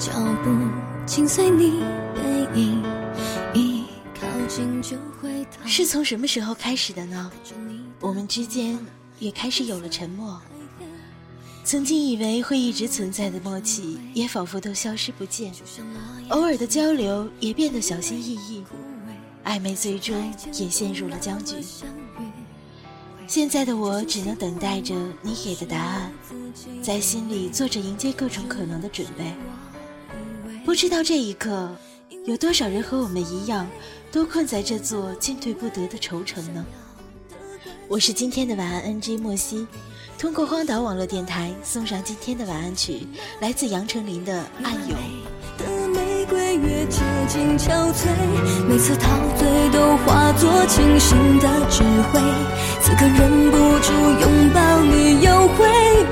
[0.00, 0.10] 脚
[0.42, 0.50] 步
[1.04, 1.82] 紧随你
[2.14, 2.82] 背影，
[3.52, 3.84] 一
[4.18, 5.46] 靠近就会。
[5.66, 7.30] 是从什么时候开始的呢？
[8.00, 8.78] 我们之间
[9.18, 10.40] 也开始有了沉默。
[11.64, 15.52] 曾经以为会一直存在的默契，也仿佛都消失不见。
[16.30, 18.64] 偶尔的交流也变得小心翼翼，
[19.44, 21.56] 暧昧最终也陷入了僵局。
[23.26, 26.10] 现在的我只能等待着你给的答案，
[26.82, 29.34] 在心里做着迎接各种可能的准备。
[30.70, 31.68] 不知道这一刻，
[32.26, 33.66] 有多少人和我们一样，
[34.12, 36.64] 都困在这座进退不得的愁城呢？
[37.88, 39.66] 我是今天的晚安 NG 莫西。
[40.16, 43.04] 通过荒岛网络电台送上今天的晚安曲，
[43.40, 44.32] 来自杨丞琳的
[44.62, 44.96] 《暗涌》。
[45.58, 48.06] 的玫瑰越接近憔悴，
[48.68, 52.20] 每次陶醉都化作清醒的智慧。
[52.80, 56.04] 此刻忍不住拥抱你，又会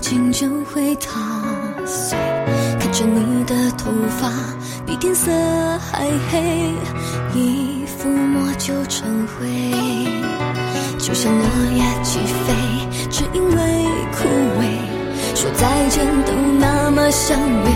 [0.00, 1.10] 如就会踏
[1.84, 2.16] 碎，
[2.78, 4.30] 看着你的头发
[4.86, 5.30] 比天色
[5.78, 6.72] 还黑，
[7.34, 9.48] 一抚摸就成灰，
[10.98, 11.44] 就像落
[11.74, 12.54] 叶起飞，
[13.10, 14.28] 只因为枯
[14.60, 14.62] 萎，
[15.34, 17.70] 说再见都那么像约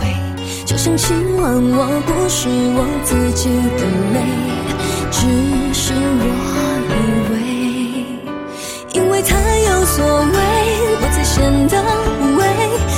[0.00, 3.48] 会，就像亲吻，我不是我自己
[3.78, 3.99] 的。
[11.40, 11.82] 我才显得
[12.20, 12.44] 无畏。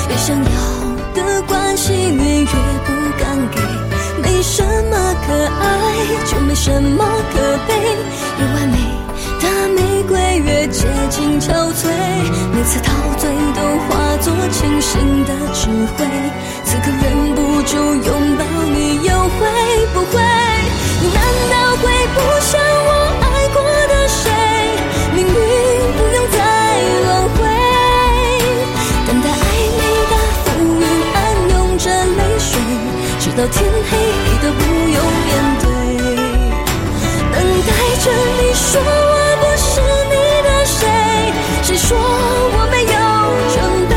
[0.09, 0.51] 越想要
[1.15, 3.23] 的关系，你越不敢
[3.53, 3.61] 给。
[4.21, 5.65] 没什么可爱，
[6.27, 7.39] 就没什么可
[7.69, 7.73] 悲。
[8.39, 8.79] 越完美
[9.41, 9.45] 的
[9.77, 11.89] 玫瑰，越接近憔悴。
[12.53, 15.33] 每次陶醉都化作清醒的。
[15.55, 16.05] 智慧，
[33.35, 35.67] 到天黑你都不用面对
[37.33, 37.71] 等待
[38.05, 40.81] 着你说我不是你的谁
[41.63, 42.97] 谁说我没有
[43.55, 43.57] 准
[43.89, 43.95] 备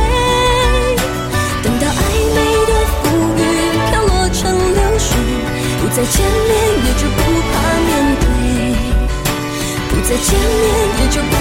[1.61, 2.01] 等到暧
[2.33, 3.03] 昧的浮
[3.35, 3.43] 云
[3.89, 4.39] 飘落成
[4.73, 5.09] 流水
[5.81, 6.51] 不再见面
[6.85, 7.19] 也就不
[7.51, 7.53] 怕
[7.87, 7.91] 面
[8.21, 8.25] 对。
[9.89, 10.63] 不再见面
[10.99, 11.34] 也就不